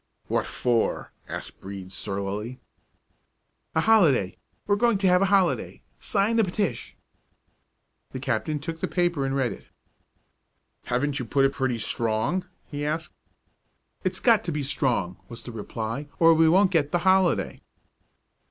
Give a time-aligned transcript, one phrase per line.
[0.29, 2.59] "What for?" asked Brede, surlily.
[3.75, 4.35] "A holiday!
[4.65, 6.95] We're going to have a holiday; sign the petish!"
[8.09, 9.67] The captain took the paper and read it.
[10.85, 13.11] "Haven't you put it pretty strong?" he asked.
[14.03, 17.61] "It's got to be strong," was the reply, "or we won't get the holiday."